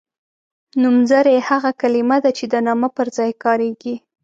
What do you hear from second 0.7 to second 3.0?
نومځری هغه کلمه ده چې د نامه